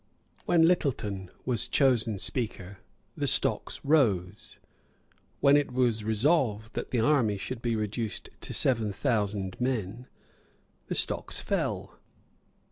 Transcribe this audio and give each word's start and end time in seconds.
When 0.47 0.63
Littleton 0.63 1.29
was 1.45 1.67
chosen 1.67 2.17
speaker, 2.17 2.79
the 3.15 3.27
stocks 3.27 3.81
rose. 3.85 4.57
When 5.41 5.55
it 5.55 5.71
was 5.71 6.03
resolved 6.03 6.73
that 6.73 6.89
the 6.89 6.99
army 7.01 7.37
should 7.37 7.61
be 7.61 7.75
reduced 7.75 8.27
to 8.39 8.51
seven 8.51 8.91
thousand 8.91 9.61
men, 9.61 10.07
the 10.87 10.95
stocks 10.95 11.39
fell. 11.39 11.99